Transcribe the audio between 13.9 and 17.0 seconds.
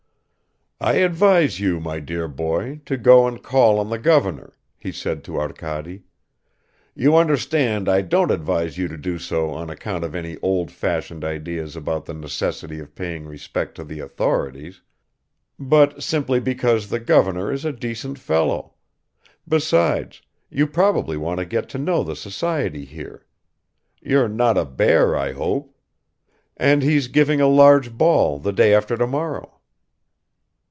authorities, but simply because the